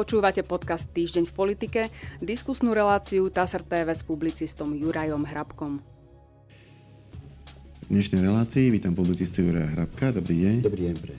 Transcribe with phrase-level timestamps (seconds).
[0.00, 1.80] Počúvate podcast Týždeň v politike,
[2.24, 5.84] diskusnú reláciu TASR TV s publicistom Jurajom Hrabkom.
[7.84, 10.16] V dnešnej relácii vítam publicistu Juraja Hrabka.
[10.16, 10.56] Dobrý deň.
[10.64, 11.12] Dobrý deň, pre.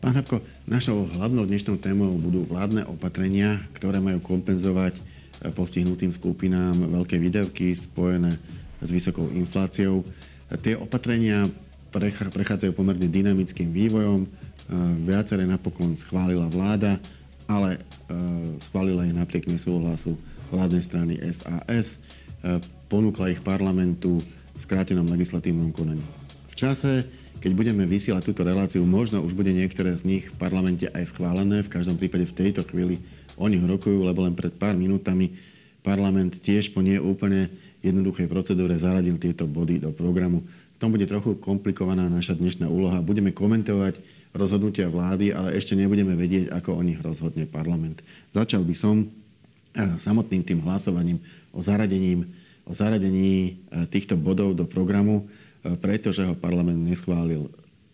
[0.00, 6.88] Pán Hrabko, našou hlavnou dnešnou témou budú vládne opatrenia, ktoré majú kompenzovať eh, postihnutým skupinám
[6.88, 8.40] veľké výdavky spojené
[8.80, 10.00] s vysokou infláciou.
[10.64, 11.44] Tie opatrenia
[12.32, 14.24] prechádzajú pomerne dynamickým vývojom.
[14.24, 14.32] Eh,
[15.04, 16.96] viaceré napokon schválila vláda
[17.48, 17.80] ale e,
[18.68, 20.14] schválila ich napriek nesúhlasu
[20.52, 22.60] vládnej strany SAS, e,
[22.92, 26.04] ponúkla ich parlamentu v skrátenom legislatívnom konaní.
[26.52, 27.08] V čase,
[27.40, 31.64] keď budeme vysielať túto reláciu, možno už bude niektoré z nich v parlamente aj schválené.
[31.64, 33.00] V každom prípade v tejto chvíli
[33.40, 35.32] o nich rokujú, lebo len pred pár minútami
[35.80, 37.48] parlament tiež po nie úplne
[37.80, 40.42] jednoduchej procedúre zaradil tieto body do programu.
[40.74, 42.98] V tom bude trochu komplikovaná naša dnešná úloha.
[43.02, 48.04] Budeme komentovať rozhodnutia vlády, ale ešte nebudeme vedieť, ako o nich rozhodne parlament.
[48.36, 51.20] Začal by som eh, samotným tým hlasovaním
[51.52, 52.28] o, zaradením,
[52.68, 57.48] o zaradení eh, týchto bodov do programu, eh, pretože ho parlament neschválil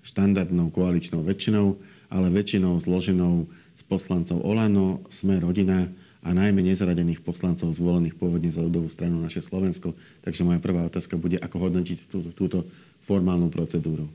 [0.04, 1.80] štandardnou koaličnou väčšinou,
[2.12, 5.88] ale väčšinou zloženou z poslancov Olano, Sme rodina
[6.24, 9.92] a najmä nezaradených poslancov zvolených pôvodne za ľudovú stranu naše Slovensko.
[10.24, 12.58] Takže moja prvá otázka bude, ako hodnotiť túto, túto
[13.04, 14.08] formálnu procedúru.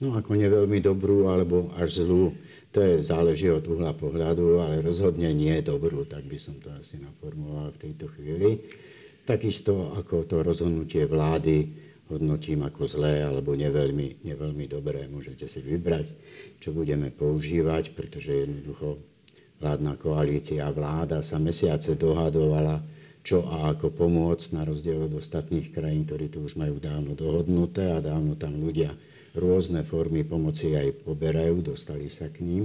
[0.00, 2.32] No ako neveľmi dobrú alebo až zlú,
[2.72, 6.96] to je, záleží od uhla pohľadu, ale rozhodne nie dobrú, tak by som to asi
[6.96, 8.64] naformuloval v tejto chvíli.
[9.28, 11.68] Takisto ako to rozhodnutie vlády
[12.10, 15.06] hodnotím ako zlé alebo neveľmi, neveľmi dobré.
[15.06, 16.16] Môžete si vybrať,
[16.58, 18.98] čo budeme používať, pretože jednoducho
[19.62, 22.82] vládna koalícia a vláda sa mesiace dohadovala,
[23.20, 27.92] čo a ako pomôcť, na rozdiel od ostatných krajín, ktorí to už majú dávno dohodnuté
[27.92, 28.90] a dávno tam ľudia
[29.34, 32.64] rôzne formy pomoci aj poberajú, dostali sa k ním,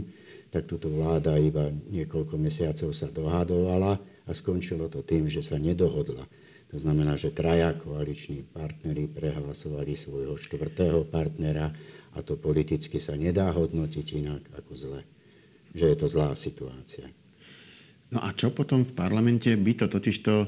[0.50, 6.24] tak túto vláda iba niekoľko mesiacov sa dohadovala a skončilo to tým, že sa nedohodla.
[6.74, 11.75] To znamená, že traja koaliční partnery prehlasovali svojho štvrtého partnera
[12.16, 15.02] a to politicky sa nedá hodnotiť inak ako zle.
[15.75, 17.08] Že je to zlá situácia.
[18.09, 20.48] No a čo potom v parlamente by to totižto e,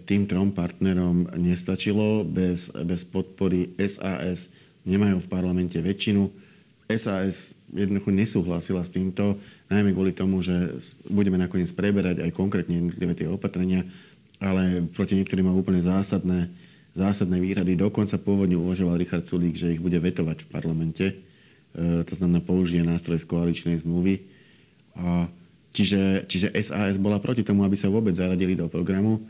[0.00, 4.48] tým trom partnerom nestačilo bez, bez podpory SAS,
[4.82, 6.30] nemajú v parlamente väčšinu.
[6.92, 9.40] SAS jednoducho nesúhlasila s týmto,
[9.72, 10.52] najmä kvôli tomu, že
[11.08, 13.88] budeme nakoniec preberať aj konkrétne jednotlivé tie opatrenia,
[14.42, 16.52] ale proti niektorým má úplne zásadné,
[16.92, 17.78] zásadné výhrady.
[17.78, 21.06] Dokonca pôvodne uvažoval Richard Sulík, že ich bude vetovať v parlamente.
[21.08, 21.14] E,
[22.04, 24.28] to znamená, použije nástroj z koaličnej zmluvy.
[24.98, 25.30] A
[25.72, 29.24] čiže, čiže SAS bola proti tomu, aby sa vôbec zaradili do programu.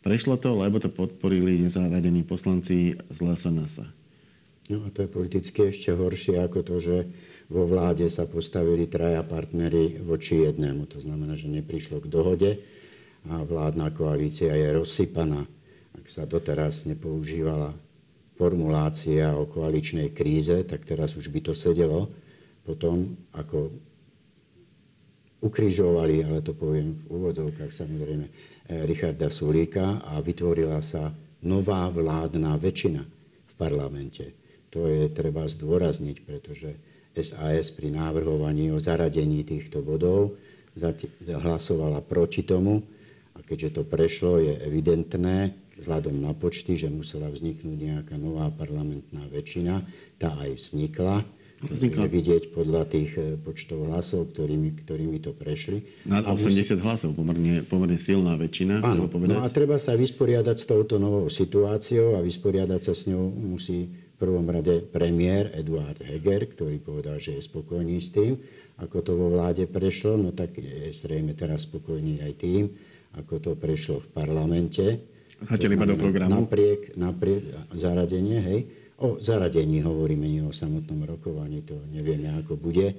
[0.00, 3.99] Prešlo to, lebo to podporili nezaradení poslanci z LSNS.
[4.70, 6.96] No a to je politicky ešte horšie ako to, že
[7.50, 10.86] vo vláde sa postavili traja partnery voči jednému.
[10.94, 12.62] To znamená, že neprišlo k dohode
[13.26, 15.42] a vládna koalícia je rozsypaná.
[15.98, 17.74] Ak sa doteraz nepoužívala
[18.38, 22.06] formulácia o koaličnej kríze, tak teraz už by to sedelo
[22.62, 23.74] potom, ako
[25.42, 31.10] ukrižovali, ale to poviem v úvodzovkách samozrejme, eh, Richarda Sulíka a vytvorila sa
[31.42, 33.02] nová vládna väčšina
[33.50, 34.39] v parlamente.
[34.70, 36.78] To je treba zdôrazniť, pretože
[37.18, 40.38] SAS pri návrhovaní o zaradení týchto bodov
[41.26, 42.86] hlasovala proti tomu
[43.34, 49.24] a keďže to prešlo, je evidentné vzhľadom na počty, že musela vzniknúť nejaká nová parlamentná
[49.32, 49.80] väčšina.
[50.20, 51.24] Tá aj vznikla.
[51.60, 52.08] Vznikla.
[52.08, 55.84] Vidieť podľa tých eh, počtov hlasov, ktorými, ktorými to prešli.
[56.08, 56.72] Na 80 musí...
[56.80, 58.80] hlasov, pomerne, pomerne silná väčšina.
[58.80, 63.28] Áno, no a treba sa vysporiadať s touto novou situáciou a vysporiadať sa s ňou
[63.32, 68.36] musí prvom rade premiér Eduard Heger, ktorý povedal, že je spokojný s tým,
[68.76, 72.68] ako to vo vláde prešlo, no tak je zrejme teraz spokojný aj tým,
[73.16, 74.84] ako to prešlo v parlamente.
[75.40, 76.44] Zatiaľ iba do programu?
[76.44, 78.60] Napriek, napriek zaradenie, hej.
[79.00, 82.92] O zaradení hovoríme, nie o samotnom rokovaní, to nevieme, ako bude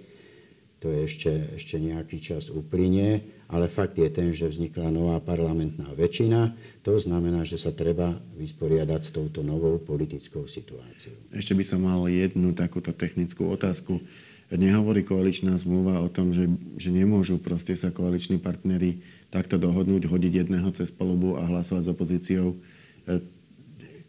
[0.81, 5.85] to je ešte, ešte nejaký čas uplynie, ale fakt je ten, že vznikla nová parlamentná
[5.93, 6.57] väčšina.
[6.81, 11.13] To znamená, že sa treba vysporiadať s touto novou politickou situáciou.
[11.37, 14.01] Ešte by som mal jednu takúto technickú otázku.
[14.49, 16.49] Nehovorí koaličná zmluva o tom, že,
[16.81, 21.91] že nemôžu proste sa koaliční partnery takto dohodnúť, hodiť jedného cez palubu a hlasovať s
[21.93, 22.57] opozíciou.
[23.05, 23.21] E,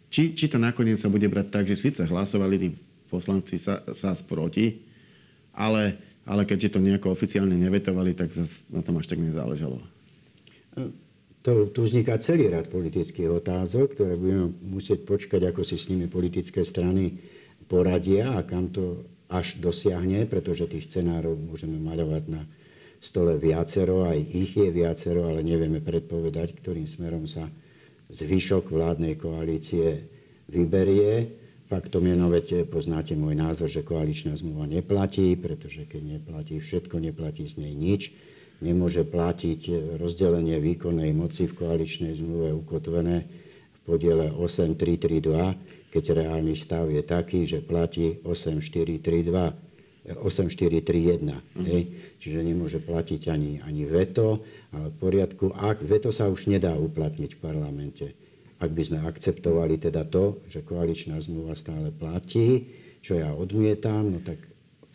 [0.08, 2.68] či, či to nakoniec sa bude brať tak, že síce hlasovali tí
[3.12, 4.82] poslanci sa, sa sproti,
[5.52, 8.30] ale ale keďže to nejako oficiálne nevetovali, tak
[8.70, 9.82] na tom až tak nezáležalo.
[11.42, 16.06] To, tu vzniká celý rad politických otázok, ktoré budeme musieť počkať, ako si s nimi
[16.06, 17.18] politické strany
[17.66, 22.46] poradia a kam to až dosiahne, pretože tých scenárov môžeme maľovať na
[23.02, 27.50] stole viacero, aj ich je viacero, ale nevieme predpovedať, ktorým smerom sa
[28.14, 30.06] zvyšok vládnej koalície
[30.46, 31.41] vyberie.
[31.72, 37.00] Faktom je, no veď poznáte môj názor, že koaličná zmluva neplatí, pretože keď neplatí všetko,
[37.00, 38.12] neplatí z nej nič.
[38.60, 43.24] Nemôže platiť rozdelenie výkonnej moci v koaličnej zmluve ukotvené
[43.72, 51.24] v podiele 8332, keď reálny stav je taký, že platí 8432 8431.
[51.24, 51.64] Uh-huh.
[51.64, 51.82] Hej?
[52.20, 54.44] Čiže nemôže platiť ani, ani veto,
[54.76, 55.56] ale v poriadku.
[55.56, 58.12] Ak veto sa už nedá uplatniť v parlamente,
[58.62, 62.70] ak by sme akceptovali teda to, že koaličná zmluva stále platí,
[63.02, 64.52] čo ja odmietam, no tak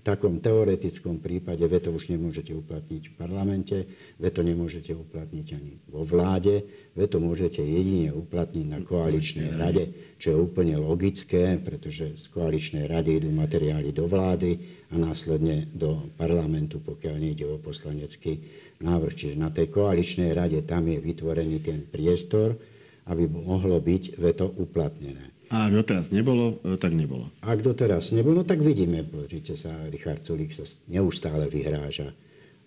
[0.08, 3.78] takom teoretickom prípade veto už nemôžete uplatniť v parlamente,
[4.16, 6.64] veto nemôžete uplatniť ani vo vláde,
[6.96, 13.20] veto môžete jedine uplatniť na koaličnej rade, čo je úplne logické, pretože z koaličnej rady
[13.20, 14.56] idú materiály do vlády
[14.88, 18.40] a následne do parlamentu, pokiaľ nejde o poslanecký
[18.80, 19.12] návrh.
[19.12, 22.56] Čiže na tej koaličnej rade tam je vytvorený ten priestor,
[23.07, 25.38] aby mohlo byť veto uplatnené.
[25.48, 27.31] A ak doteraz nebolo, e, tak nebolo.
[27.39, 32.12] Ak doteraz nebolo, tak vidíme, pozrite sa, Richard Sulík sa neustále vyhráža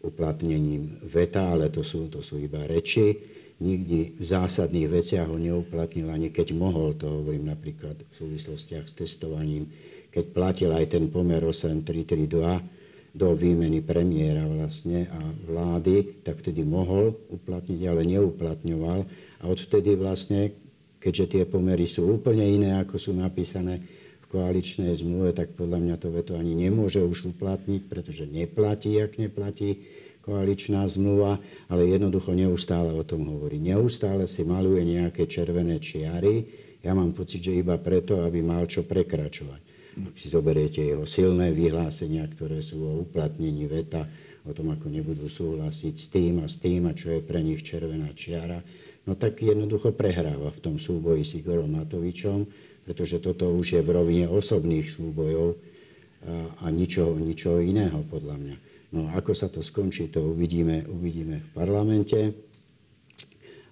[0.00, 3.20] uplatnením veta, ale to sú, to sú iba reči.
[3.60, 8.96] Nikdy v zásadných veciach ho neuplatnil, ani keď mohol, to hovorím napríklad v súvislostiach s
[8.96, 9.68] testovaním,
[10.08, 12.79] keď platil aj ten pomer 8332
[13.10, 15.20] do výmeny premiéra vlastne a
[15.50, 18.98] vlády, tak vtedy mohol uplatniť, ale neuplatňoval.
[19.42, 20.54] A odvtedy vlastne
[21.00, 23.80] keďže tie pomery sú úplne iné, ako sú napísané
[24.20, 29.16] v koaličnej zmluve, tak podľa mňa to veto ani nemôže už uplatniť, pretože neplatí, ak
[29.16, 29.80] neplatí
[30.20, 31.40] koaličná zmluva,
[31.72, 33.56] ale jednoducho neustále o tom hovorí.
[33.56, 36.44] Neustále si maluje nejaké červené čiary.
[36.84, 39.69] Ja mám pocit, že iba preto, aby mal čo prekračovať.
[39.90, 44.06] Ak si zoberiete jeho silné vyhlásenia, ktoré sú o uplatnení veta,
[44.46, 47.60] o tom, ako nebudú súhlasiť s tým a s tým, a čo je pre nich
[47.60, 48.62] červená čiara,
[49.04, 52.46] no tak jednoducho prehráva v tom súboji s Igorom Matovičom,
[52.86, 58.56] pretože toto už je v rovine osobných súbojov a, a ničoho, ničoho iného podľa mňa.
[58.90, 62.18] No ako sa to skončí, to uvidíme, uvidíme v parlamente.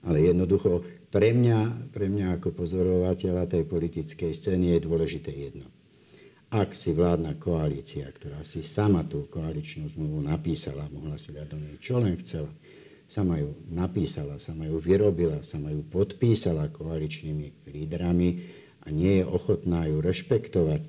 [0.07, 5.67] Ale jednoducho pre mňa, pre mňa ako pozorovateľa tej politickej scény je dôležité jedno.
[6.49, 11.61] Ak si vládna koalícia, ktorá si sama tú koaličnú zmluvu napísala, mohla si dať do
[11.61, 12.49] nej čo len chcela,
[13.05, 18.49] sama ju napísala, sama ju vyrobila, sama ju podpísala koaličnými lídrami
[18.81, 20.89] a nie je ochotná ju rešpektovať,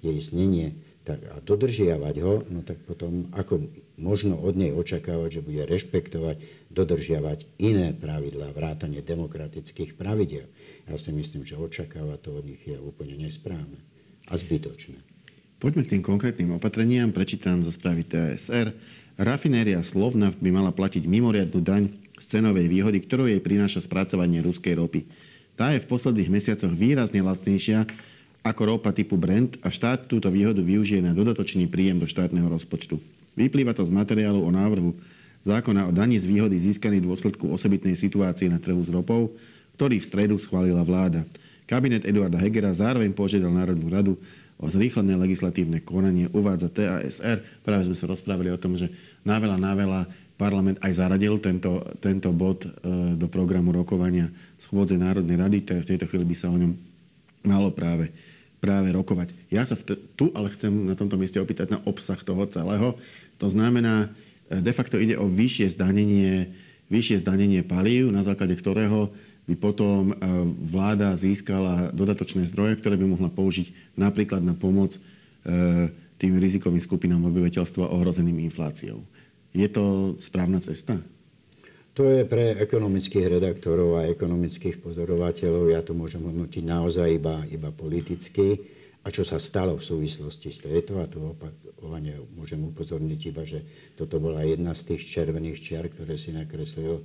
[0.00, 3.60] jej znenie, tak a dodržiavať ho, no tak potom ako
[4.00, 6.40] možno od nej očakávať, že bude rešpektovať,
[6.72, 10.48] dodržiavať iné pravidlá, vrátanie demokratických pravidel.
[10.88, 13.84] Ja si myslím, že očakávať to od nich je úplne nesprávne
[14.28, 14.96] a zbytočné.
[15.60, 17.08] Poďme k tým konkrétnym opatreniam.
[17.08, 18.74] Prečítam zo správy TSR.
[19.16, 21.88] Rafinéria Slovnaft by mala platiť mimoriadnu daň
[22.20, 25.06] z cenovej výhody, ktorú jej prináša spracovanie ruskej ropy.
[25.54, 27.86] Tá je v posledných mesiacoch výrazne lacnejšia
[28.44, 33.00] ako ropa typu Brent a štát túto výhodu využije na dodatočný príjem do štátneho rozpočtu.
[33.38, 34.92] Vyplýva to z materiálu o návrhu
[35.48, 39.32] zákona o daní z výhody získaný v dôsledku osobitnej situácie na trhu s ropou,
[39.80, 41.24] ktorý v stredu schválila vláda.
[41.64, 44.20] Kabinet Eduarda Hegera zároveň požiadal Národnú radu
[44.60, 47.42] o zrýchlené legislatívne konanie uvádza TASR.
[47.64, 48.92] Práve sme sa rozprávali o tom, že
[49.26, 50.00] náveľa, náveľa
[50.36, 52.68] parlament aj zaradil tento, tento bod e,
[53.14, 54.30] do programu rokovania
[54.60, 55.58] schôdze Národnej rady.
[55.62, 56.72] V tejto chvíli by sa o ňom
[57.46, 58.10] malo práve,
[58.58, 59.32] práve rokovať.
[59.48, 59.78] Ja sa
[60.14, 62.98] tu ale chcem na tomto mieste opýtať na obsah toho celého.
[63.40, 64.12] To znamená,
[64.50, 66.50] e, de facto ide o vyššie zdanenie,
[66.90, 69.10] vyššie zdanenie palív, na základe ktorého
[69.44, 70.14] by potom e,
[70.72, 75.00] vláda získala dodatočné zdroje, ktoré by mohla použiť napríklad na pomoc e,
[76.16, 79.04] tým rizikovým skupinám obyvateľstva ohrozeným infláciou.
[79.52, 80.96] Je to správna cesta?
[81.94, 87.70] To je pre ekonomických redaktorov a ekonomických pozorovateľov, ja to môžem hodnotiť naozaj iba, iba
[87.70, 88.58] politicky.
[89.04, 93.60] A čo sa stalo v súvislosti s tejto, a to opakovane môžem upozorniť iba, že
[94.00, 97.04] toto bola jedna z tých červených čiar, ktoré si nakreslil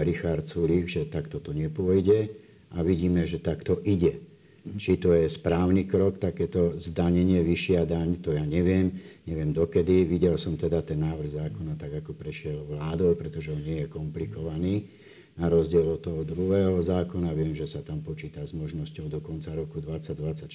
[0.00, 2.32] Richard Sulík, že takto to nepôjde
[2.72, 4.24] a vidíme, že takto ide.
[4.62, 8.94] Či to je správny krok, takéto zdanenie, vyššia daň, to ja neviem.
[9.26, 10.06] Neviem dokedy.
[10.06, 14.86] Videl som teda ten návrh zákona tak, ako prešiel vládou, pretože on nie je komplikovaný.
[15.34, 19.50] Na rozdiel od toho druhého zákona viem, že sa tam počíta s možnosťou do konca
[19.50, 20.46] roku 2024.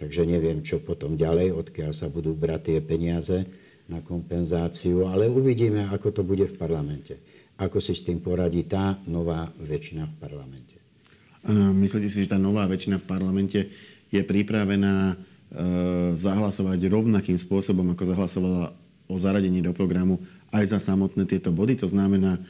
[0.00, 3.44] Takže neviem, čo potom ďalej, odkiaľ sa budú brať tie peniaze
[3.84, 7.20] na kompenzáciu, ale uvidíme, ako to bude v parlamente
[7.58, 10.76] ako si s tým poradí tá nová väčšina v parlamente.
[11.76, 13.60] Myslíte si, že tá nová väčšina v parlamente
[14.08, 15.16] je pripravená e,
[16.16, 18.72] zahlasovať rovnakým spôsobom, ako zahlasovala
[19.06, 20.18] o zaradení do programu
[20.48, 21.76] aj za samotné tieto body.
[21.84, 22.40] To znamená,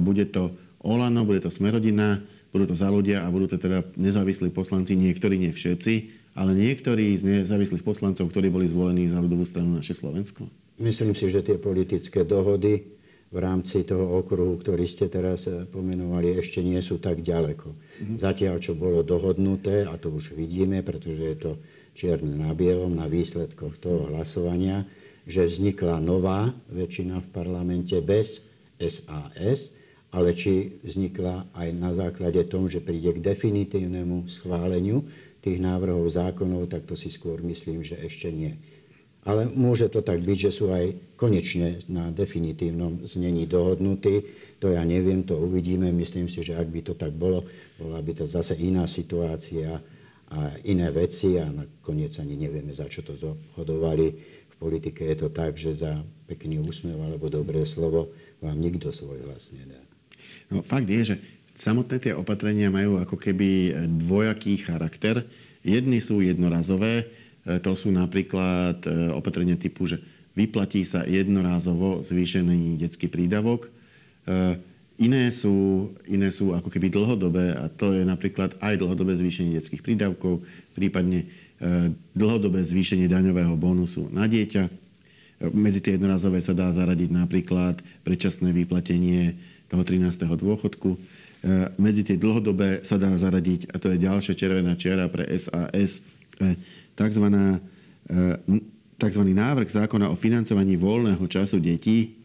[0.00, 2.22] bude to Olano, bude to Smerodina,
[2.54, 5.94] budú to za ľudia a budú to teda nezávislí poslanci, niektorí, nie všetci,
[6.38, 10.48] ale niektorí z nezávislých poslancov, ktorí boli zvolení za ľudovú stranu naše Slovensko.
[10.80, 12.95] Myslím si, že tie politické dohody
[13.26, 17.68] v rámci toho okruhu, ktorý ste teraz eh, pomenovali, ešte nie sú tak ďaleko.
[17.68, 18.16] Mm-hmm.
[18.16, 21.52] Zatiaľ, čo bolo dohodnuté, a to už vidíme, pretože je to
[21.96, 24.84] čierne na bielom, na výsledkoch toho hlasovania,
[25.26, 28.44] že vznikla nová väčšina v parlamente bez
[28.78, 29.74] SAS,
[30.14, 35.02] ale či vznikla aj na základe tom, že príde k definitívnemu schváleniu
[35.42, 38.54] tých návrhov zákonov, tak to si skôr myslím, že ešte nie.
[39.26, 44.22] Ale môže to tak byť, že sú aj konečne na definitívnom znení dohodnutí.
[44.62, 45.90] To ja neviem, to uvidíme.
[45.90, 47.42] Myslím si, že ak by to tak bolo,
[47.74, 49.82] bola by to zase iná situácia
[50.30, 54.06] a iné veci a nakoniec ani nevieme, za čo to zobchodovali.
[54.46, 59.26] V politike je to tak, že za pekný úsmev alebo dobré slovo vám nikto svoj
[59.26, 59.82] hlas nedá.
[60.54, 61.16] No, fakt je, že
[61.58, 63.74] samotné tie opatrenia majú ako keby
[64.06, 65.26] dvojaký charakter.
[65.66, 67.10] Jedny sú jednorazové,
[67.46, 70.02] to sú napríklad e, opatrenia typu, že
[70.34, 73.70] vyplatí sa jednorázovo zvýšený detský prídavok.
[74.26, 74.58] E,
[74.98, 79.86] iné sú, iné sú ako keby dlhodobé a to je napríklad aj dlhodobé zvýšenie detských
[79.86, 80.42] prídavkov,
[80.74, 81.30] prípadne
[82.12, 84.68] dlhodobé zvýšenie daňového bonusu na dieťa.
[85.56, 89.40] Medzi tie jednorazové sa dá zaradiť napríklad predčasné vyplatenie
[89.72, 90.36] toho 13.
[90.36, 91.00] dôchodku.
[91.80, 96.04] Medzi tie dlhodobé sa dá zaradiť, a to je ďalšia červená čiara pre SAS,
[96.96, 97.24] tzv.
[98.96, 99.22] tzv.
[99.24, 102.16] návrh zákona o financovaní voľného času detí,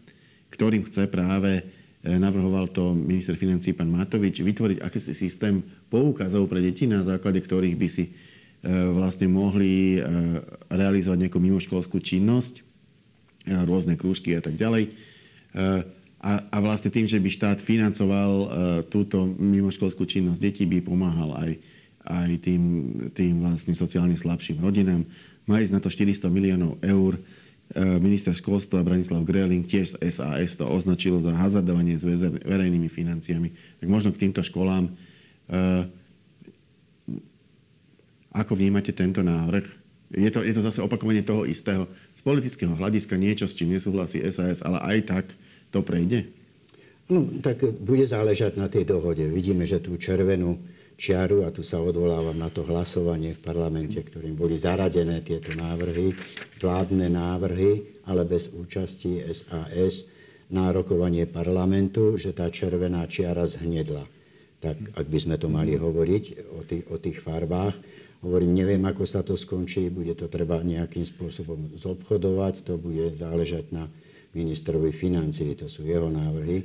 [0.52, 1.64] ktorým chce práve,
[2.04, 7.40] e, navrhoval to minister financí pán Matovič, vytvoriť akýsi systém poukazov pre deti, na základe
[7.40, 8.12] ktorých by si e,
[8.92, 10.00] vlastne mohli e,
[10.68, 12.68] realizovať nejakú mimoškolskú činnosť,
[13.42, 14.94] rôzne krúžky a tak ďalej.
[16.22, 18.32] A, a vlastne tým, že by štát financoval
[18.94, 21.58] túto mimoškolskú činnosť detí, by pomáhal aj
[22.06, 22.64] aj tým,
[23.14, 25.06] tým vlastne sociálne slabším rodinám.
[25.46, 27.18] Má ísť na to 400 miliónov eur.
[27.18, 27.22] E,
[28.02, 32.04] minister školstva Branislav Greling tiež z SAS to označil za hazardovanie s
[32.46, 33.54] verejnými financiami.
[33.82, 34.90] Tak možno k týmto školám.
[34.90, 34.92] E,
[38.32, 39.68] ako vnímate tento návrh?
[40.12, 41.88] Je to, je to zase opakovanie toho istého.
[42.20, 45.26] Z politického hľadiska niečo, s čím nesúhlasí SAS, ale aj tak
[45.72, 46.28] to prejde?
[47.12, 49.24] No, tak bude záležať na tej dohode.
[49.28, 50.60] Vidíme, že tú červenú
[51.02, 56.14] čiaru, a tu sa odvolávam na to hlasovanie v parlamente, ktorým boli zaradené tieto návrhy,
[56.62, 60.06] vládne návrhy, ale bez účasti SAS,
[60.54, 64.06] nárokovanie parlamentu, že tá červená čiara zhnedla.
[64.62, 67.74] Tak ak by sme to mali hovoriť o tých, o tých farbách,
[68.22, 73.74] hovorím, neviem, ako sa to skončí, bude to treba nejakým spôsobom zobchodovať, to bude záležať
[73.74, 73.90] na
[74.38, 76.62] ministrovi financií, to sú jeho návrhy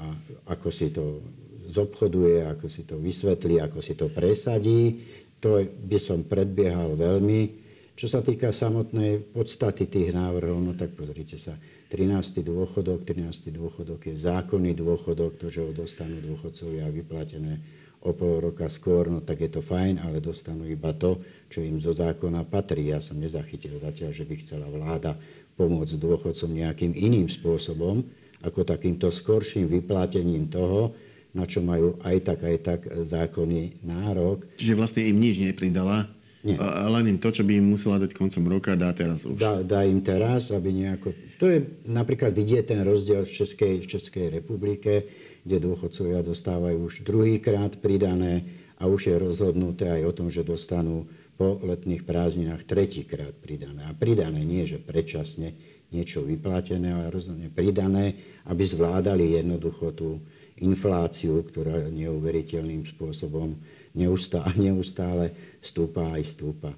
[0.00, 0.14] a
[0.56, 1.20] ako si to
[1.68, 5.04] zobchoduje, ako si to vysvetlí, ako si to presadí.
[5.44, 7.68] To by som predbiehal veľmi.
[7.98, 11.58] Čo sa týka samotnej podstaty tých návrhov, no tak pozrite sa,
[11.88, 12.44] 13.
[12.44, 13.50] dôchodok, 13.
[13.50, 17.58] dôchodok je zákonný dôchodok, to, že ho dostanú dôchodcovia vyplatené
[18.06, 21.18] o pol roka skôr, no tak je to fajn, ale dostanú iba to,
[21.50, 22.94] čo im zo zákona patrí.
[22.94, 25.18] Ja som nezachytil zatiaľ, že by chcela vláda
[25.58, 28.06] pomôcť dôchodcom nejakým iným spôsobom,
[28.46, 30.94] ako takýmto skorším vyplatením toho,
[31.38, 34.42] na čo majú aj tak, aj tak zákonný nárok.
[34.58, 36.54] Čiže vlastne im nič nepridala, nie.
[36.54, 39.42] Len im to, čo by im musela dať koncom roka, dá teraz už.
[39.42, 41.10] Dá, dá im teraz, aby nejako...
[41.42, 45.10] To je napríklad vidieť ten rozdiel v Českej, v Českej republike,
[45.42, 48.46] kde dôchodcovia dostávajú už druhýkrát pridané
[48.78, 53.90] a už je rozhodnuté aj o tom, že dostanú po letných prázdninách tretíkrát pridané.
[53.90, 55.58] A pridané nie, že predčasne
[55.90, 58.14] niečo vyplatené, ale rozhodne pridané,
[58.46, 60.22] aby zvládali jednoducho tú,
[60.62, 63.54] infláciu, ktorá neuveriteľným spôsobom
[63.94, 66.70] neustále, neustále stúpa aj stúpa.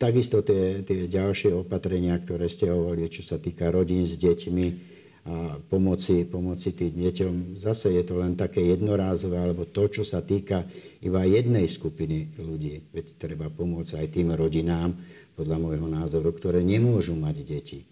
[0.00, 4.66] Takisto tie, tie ďalšie opatrenia, ktoré ste hovorili, čo sa týka rodín s deťmi
[5.20, 10.24] a pomoci, pomoci tým deťom, zase je to len také jednorázové, alebo to, čo sa
[10.24, 10.64] týka
[11.04, 12.88] iba jednej skupiny ľudí.
[12.88, 14.96] Veď treba pomôcť aj tým rodinám,
[15.36, 17.89] podľa môjho názoru, ktoré nemôžu mať deti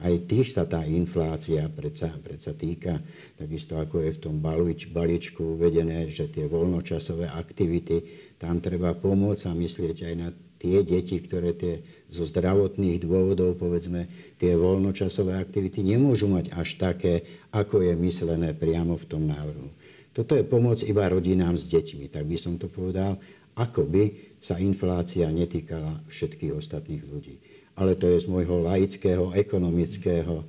[0.00, 3.04] aj tých sa tá inflácia predsa, predsa týka,
[3.36, 8.04] takisto ako je v tom balíč, balíčku uvedené, že tie voľnočasové aktivity,
[8.40, 14.08] tam treba pomôcť a myslieť aj na tie deti, ktoré tie zo zdravotných dôvodov, povedzme,
[14.40, 19.68] tie voľnočasové aktivity nemôžu mať až také, ako je myslené priamo v tom návrhu.
[20.16, 23.20] Toto je pomoc iba rodinám s deťmi, tak by som to povedal,
[23.56, 30.44] ako by sa inflácia netýkala všetkých ostatných ľudí ale to je z môjho laického, ekonomického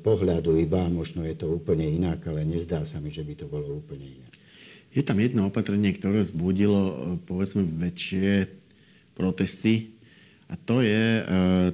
[0.00, 3.82] pohľadu iba, možno je to úplne inak, ale nezdá sa mi, že by to bolo
[3.82, 4.32] úplne inak.
[4.96, 8.48] Je tam jedno opatrenie, ktoré zbudilo, povedzme, väčšie
[9.12, 9.92] protesty
[10.48, 11.20] a to je,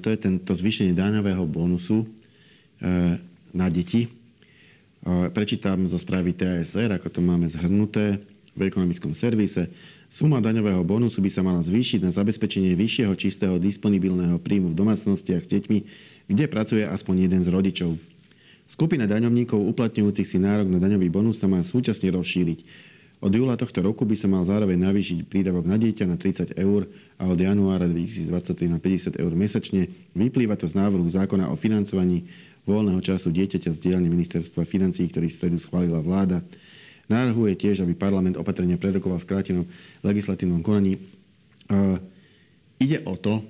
[0.03, 2.09] to je tento zvýšenie daňového bonusu
[3.55, 4.11] na deti.
[5.07, 8.19] Prečítam zo správy TSR, ako to máme zhrnuté
[8.59, 9.71] v ekonomickom servise.
[10.13, 15.41] Suma daňového bonusu by sa mala zvýšiť na zabezpečenie vyššieho čistého disponibilného príjmu v domácnostiach
[15.41, 15.79] s deťmi,
[16.29, 17.97] kde pracuje aspoň jeden z rodičov.
[18.69, 22.61] Skupina daňovníkov uplatňujúcich si nárok na daňový bonus sa má súčasne rozšíriť.
[23.25, 26.93] Od júla tohto roku by sa mal zároveň navýšiť prídavok na dieťa na 30 eur
[27.17, 29.89] a od januára 2023 na 50 eur mesačne.
[30.13, 32.29] Vyplýva to z návrhu zákona o financovaní
[32.69, 36.45] voľného času dieťaťa z dielne ministerstva financí, ktorý v stredu schválila vláda.
[37.13, 39.65] Navrhuje tiež, aby parlament opatrenia prerokoval v skrátenom
[40.01, 40.97] legislatívnom konaní.
[42.81, 43.45] Ide o to,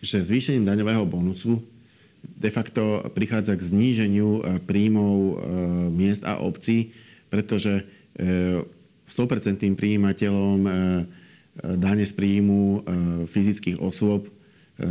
[0.00, 1.60] že zvýšením daňového bonusu
[2.22, 5.34] de facto prichádza k zníženiu e, príjmov e,
[5.90, 6.94] miest a obcí,
[7.30, 7.86] pretože
[8.18, 10.58] 100% e, príjimateľom
[11.58, 12.82] dane z príjmu
[13.30, 14.30] fyzických osôb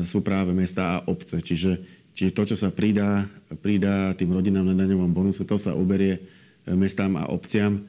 [0.03, 1.39] sú práve mesta a obce.
[1.39, 1.79] Čiže,
[2.11, 3.27] čiže to, čo sa pridá,
[3.63, 6.23] pridá tým rodinám na daňovom bonuse, to sa uberie
[6.75, 7.87] mestám a obciam,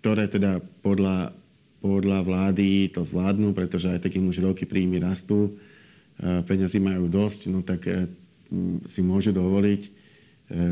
[0.00, 1.32] ktoré teda podľa,
[1.80, 5.56] podľa vlády to zvládnu, pretože aj takým už roky príjmy rastú,
[6.20, 8.06] peňazí majú dosť, no tak e,
[8.86, 9.88] si môžu dovoliť e,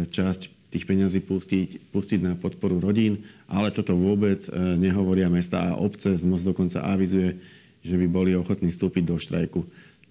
[0.07, 0.41] časť
[0.73, 6.17] tých peňazí pustiť, pustiť na podporu rodín, ale toto vôbec e, nehovoria mesta a obce.
[6.17, 7.37] ZMOS dokonca avizuje,
[7.83, 9.61] že by boli ochotní vstúpiť do štrajku.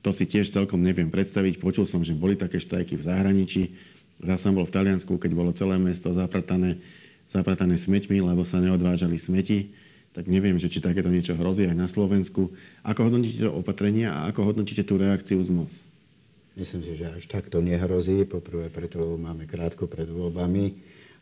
[0.01, 1.61] To si tiež celkom neviem predstaviť.
[1.61, 3.63] Počul som, že boli také štrajky v zahraničí.
[4.21, 6.77] Raz som bol v Taliansku, keď bolo celé mesto zapratané,
[7.25, 9.73] zapratané smeťmi, lebo sa neodvážali smeti.
[10.13, 12.53] Tak neviem, že či takéto niečo hrozí aj na Slovensku.
[12.85, 15.73] Ako hodnotíte to opatrenia a ako hodnotíte tú reakciu z MOS?
[16.53, 18.27] Myslím si, že až takto nehrozí.
[18.27, 20.75] Poprvé preto, lebo máme krátko pred voľbami.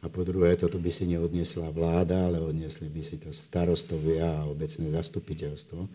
[0.03, 4.48] A po druhé, toto by si neodniesla vláda, ale odniesli by si to starostovia a
[4.50, 5.88] obecné zastupiteľstvo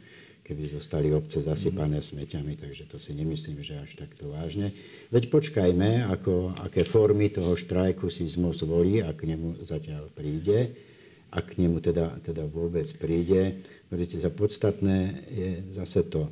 [0.45, 4.77] keby zostali obce zasypané smeťami, takže to si nemyslím, že až takto vážne.
[5.09, 10.77] Veď počkajme, ako, aké formy toho štrajku si ZMO zvolí, ak k nemu zatiaľ príde,
[11.33, 13.65] ak k nemu teda, teda vôbec príde.
[13.89, 16.29] Viete, za podstatné je zase to.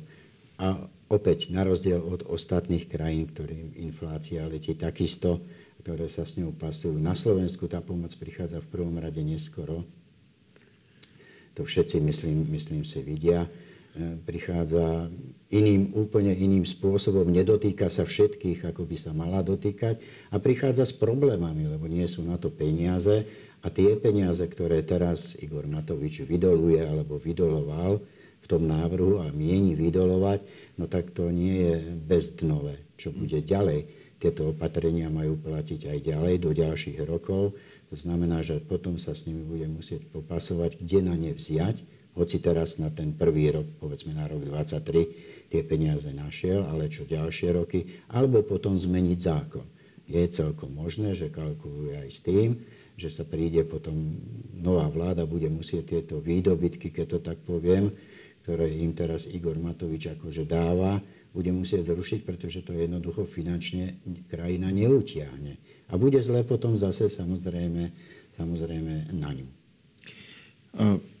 [0.61, 0.77] A
[1.09, 5.41] opäť, na rozdiel od ostatných krajín, ktorým inflácia letí takisto,
[5.81, 6.95] ktoré sa s ňou pasujú.
[7.01, 9.83] Na Slovensku tá pomoc prichádza v prvom rade neskoro.
[11.57, 13.49] To všetci, myslím, myslím si, vidia.
[13.93, 15.05] E, prichádza
[15.53, 20.01] iným, úplne iným spôsobom, nedotýka sa všetkých, ako by sa mala dotýkať
[20.33, 23.21] a prichádza s problémami, lebo nie sú na to peniaze
[23.61, 28.01] a tie peniaze, ktoré teraz Igor Matovič vydoluje alebo vydoloval
[28.41, 30.41] v tom návrhu a mieni vydolovať,
[30.81, 33.85] no tak to nie je bezdnové, čo bude ďalej.
[34.17, 37.53] Tieto opatrenia majú platiť aj ďalej do ďalších rokov.
[37.93, 42.37] To znamená, že potom sa s nimi bude musieť popasovať, kde na ne vziať, hoci
[42.37, 47.49] teraz na ten prvý rok, povedzme na rok 2023, tie peniaze našiel, ale čo ďalšie
[47.57, 49.65] roky, alebo potom zmeniť zákon.
[50.05, 52.49] Je celkom možné, že kalkuluje aj s tým,
[52.93, 54.17] že sa príde potom,
[54.53, 57.89] nová vláda bude musieť tieto výdobytky, keď to tak poviem,
[58.45, 61.01] ktoré im teraz Igor Matovič akože dáva,
[61.33, 63.97] bude musieť zrušiť, pretože to jednoducho finančne
[64.29, 65.57] krajina neutiahne.
[65.89, 67.89] A bude zle potom zase samozrejme,
[68.37, 69.47] samozrejme na ňu.
[70.77, 71.12] Uh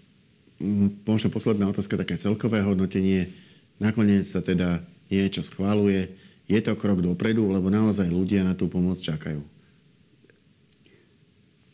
[1.03, 3.35] možno posledná otázka, také celkové hodnotenie.
[3.77, 6.15] Nakoniec sa teda niečo schváluje.
[6.47, 9.43] Je to krok dopredu, lebo naozaj ľudia na tú pomoc čakajú?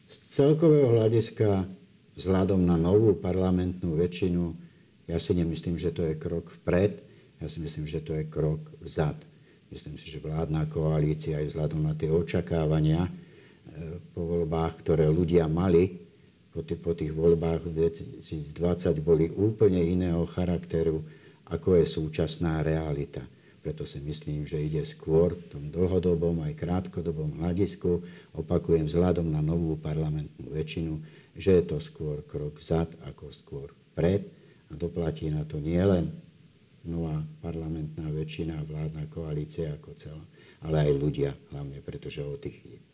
[0.10, 1.70] Z celkového hľadiska,
[2.18, 4.58] vzhľadom na novú parlamentnú väčšinu,
[5.10, 7.02] ja si nemyslím, že to je krok vpred,
[7.42, 9.18] ja si myslím, že to je krok vzad.
[9.70, 13.12] Myslím si, že vládna koalícia aj vzhľadom na tie očakávania e,
[14.18, 16.09] po voľbách, ktoré ľudia mali,
[16.50, 18.56] po, tých, po tých voľbách v 2020
[19.06, 21.06] boli úplne iného charakteru,
[21.50, 23.22] ako je súčasná realita.
[23.60, 28.02] Preto si myslím, že ide skôr v tom dlhodobom aj krátkodobom hľadisku,
[28.34, 30.94] opakujem vzhľadom na novú parlamentnú väčšinu,
[31.36, 34.26] že je to skôr krok vzad ako skôr pred
[34.72, 36.10] a doplatí na to nielen
[36.88, 40.24] nová parlamentná väčšina, vládna koalícia ako celá,
[40.64, 42.89] ale aj ľudia hlavne, pretože o tých je.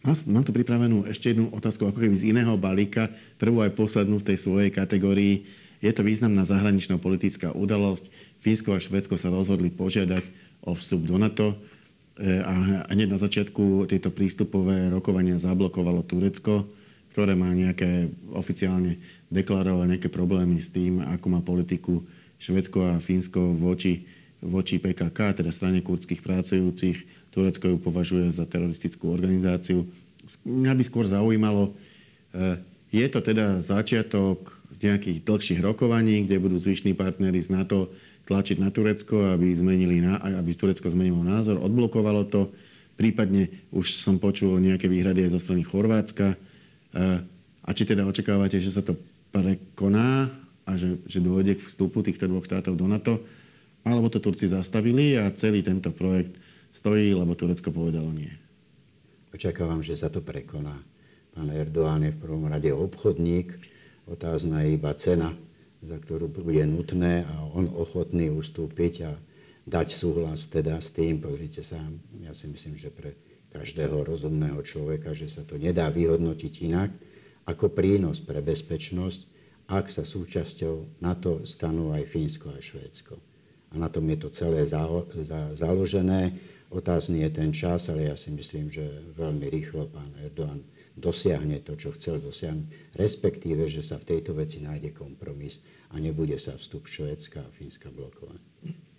[0.00, 4.32] Mám tu pripravenú ešte jednu otázku, ako keby z iného balíka, prvú aj poslednú v
[4.32, 5.44] tej svojej kategórii.
[5.84, 8.08] Je to významná zahraničná politická udalosť.
[8.40, 10.24] Fínsko a Švedsko sa rozhodli požiadať
[10.64, 11.52] o vstup do NATO
[12.16, 16.64] e, a hneď na začiatku tieto prístupové rokovania zablokovalo Turecko,
[17.12, 18.96] ktoré má nejaké oficiálne
[19.28, 22.00] deklarovať nejaké problémy s tým, ako má politiku
[22.40, 24.08] Švedsko a Fínsko voči,
[24.40, 29.86] voči PKK, teda strane kurdských pracujúcich Turecko ju považuje za teroristickú organizáciu.
[30.42, 31.74] Mňa by skôr zaujímalo,
[32.90, 37.92] je to teda začiatok nejakých dlhších rokovaní, kde budú zvyšní partnery z NATO
[38.24, 42.48] tlačiť na Turecko, aby, zmenili, aby Turecko zmenilo názor, odblokovalo to.
[42.96, 46.32] Prípadne už som počul nejaké výhrady aj zo strany Chorvátska.
[47.60, 48.96] A či teda očakávate, že sa to
[49.30, 50.32] prekoná
[50.64, 53.20] a že, že dôjde k vstupu týchto dvoch štátov do NATO,
[53.84, 56.36] alebo to Turci zastavili a celý tento projekt
[56.74, 58.32] stojí, lebo Turecko povedalo nie.
[59.30, 60.74] Očakávam, že sa to prekoná.
[61.30, 63.54] Pán Erdoğan je v prvom rade obchodník,
[64.10, 65.30] otázna je iba cena,
[65.80, 69.14] za ktorú bude nutné a on ochotný ustúpiť a
[69.70, 71.22] dať súhlas teda s tým.
[71.22, 71.78] Pozrite sa,
[72.18, 73.14] ja si myslím, že pre
[73.54, 76.90] každého rozumného človeka, že sa to nedá vyhodnotiť inak
[77.46, 79.20] ako prínos pre bezpečnosť,
[79.70, 83.14] ak sa súčasťou NATO stanú aj Fínsko a Švédsko.
[83.70, 84.66] A na tom je to celé
[85.54, 86.34] založené.
[86.70, 88.82] Otázny je ten čas, ale ja si myslím, že
[89.18, 90.62] veľmi rýchlo pán Erdoğan
[91.00, 96.36] dosiahne to, čo chcel dosiahnuť, respektíve, že sa v tejto veci nájde kompromis a nebude
[96.36, 98.38] sa vstup Švédska a Fínska blokovať.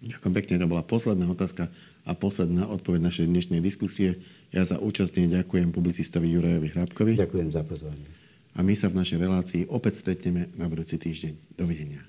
[0.02, 1.70] Ďakujem pekne, to bola posledná otázka
[2.10, 4.18] a posledná odpoveď našej dnešnej diskusie.
[4.50, 7.14] Ja za účastne ďakujem publicistovi Jurajovi Hrábkovi.
[7.22, 8.10] Ďakujem za pozvanie.
[8.58, 11.54] A my sa v našej relácii opäť stretneme na budúci týždeň.
[11.54, 12.02] Dovidenia.